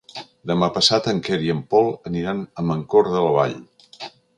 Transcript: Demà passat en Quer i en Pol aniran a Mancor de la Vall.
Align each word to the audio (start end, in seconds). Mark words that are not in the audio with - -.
Demà 0.51 0.69
passat 0.77 1.09
en 1.11 1.21
Quer 1.29 1.39
i 1.49 1.53
en 1.57 1.61
Pol 1.75 1.93
aniran 2.13 2.45
a 2.63 2.69
Mancor 2.73 3.15
de 3.19 3.23
la 3.29 3.41
Vall. 3.41 3.59